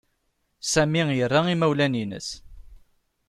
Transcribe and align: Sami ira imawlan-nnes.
Sami 0.71 1.01
ira 1.21 1.39
imawlan-nnes. 1.53 2.27